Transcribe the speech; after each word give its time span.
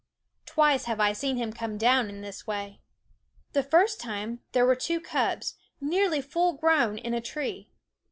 Twice 0.47 0.85
have 0.85 0.99
I 0.99 1.13
seen 1.13 1.37
him 1.37 1.53
come 1.53 1.77
down 1.77 2.09
in 2.09 2.21
this 2.21 2.47
way. 2.47 2.81
The 3.53 3.61
first 3.61 3.99
time 4.01 4.39
there 4.51 4.65
were 4.65 4.73
two 4.75 4.99
cubs, 4.99 5.53
nearly 5.79 6.21
full 6.23 6.53
grown, 6.53 6.97
in 6.97 7.13
a 7.13 7.21
tree. 7.21 7.69